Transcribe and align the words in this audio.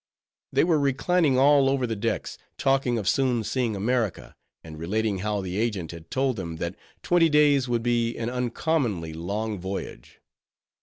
They 0.51 0.63
were 0.63 0.79
reclining 0.79 1.37
all 1.37 1.69
over 1.69 1.85
the 1.85 1.95
decks, 1.95 2.39
talking 2.57 2.97
of 2.97 3.07
soon 3.07 3.43
seeing 3.43 3.75
America, 3.75 4.33
and 4.63 4.79
relating 4.79 5.19
how 5.19 5.41
the 5.41 5.59
agent 5.59 5.91
had 5.91 6.09
told 6.09 6.37
them, 6.37 6.55
that 6.55 6.75
twenty 7.03 7.29
days 7.29 7.67
would 7.69 7.83
be 7.83 8.17
an 8.17 8.27
uncommonly 8.27 9.13
long 9.13 9.59
voyage. 9.59 10.19